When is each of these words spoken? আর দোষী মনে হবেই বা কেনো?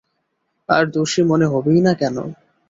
আর 0.69 0.83
দোষী 0.93 1.21
মনে 1.23 1.45
হবেই 1.45 1.79
বা 1.85 1.93
কেনো? 1.99 2.23